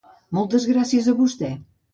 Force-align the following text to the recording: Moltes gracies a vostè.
Moltes 0.37 0.65
gracies 0.71 1.13
a 1.13 1.17
vostè. 1.23 1.55